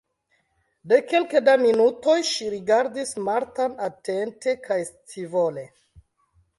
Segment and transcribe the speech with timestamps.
[0.93, 5.71] De kelke da minutoj ŝi rigardis Martan atente kaj scivole.